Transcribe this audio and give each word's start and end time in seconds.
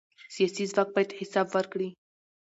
سیاسي 0.35 0.63
ځواک 0.71 0.89
باید 0.93 1.17
حساب 1.19 1.47
ورکړي 1.53 1.89